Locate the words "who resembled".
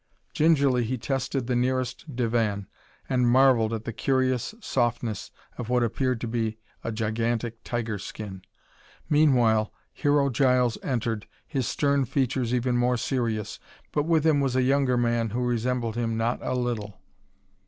15.29-15.95